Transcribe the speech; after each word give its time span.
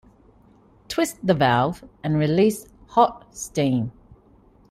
Twist 0.87 1.17
the 1.23 1.35
valve 1.35 1.83
and 2.03 2.17
release 2.17 2.67
hot 2.87 3.23
steam. 3.37 3.91